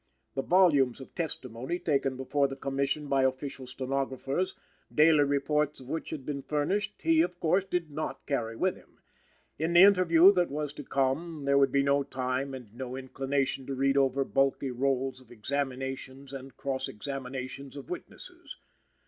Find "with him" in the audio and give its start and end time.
8.55-8.97